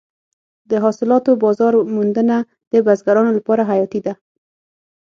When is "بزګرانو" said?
2.85-3.31